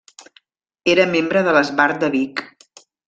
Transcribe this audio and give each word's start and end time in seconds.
Era 0.93 1.05
membre 1.11 1.43
de 1.49 1.53
l'Esbart 1.57 2.01
de 2.05 2.11
Vic. 2.17 2.43